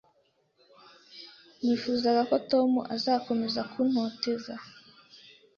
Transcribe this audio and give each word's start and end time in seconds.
Nifuzaga 1.63 2.21
ko 2.29 2.35
Tom 2.51 2.71
atazakomeza 2.93 3.59
kuntoteza. 3.71 4.53